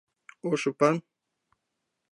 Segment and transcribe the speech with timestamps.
[0.49, 0.95] —Ош ӱпан?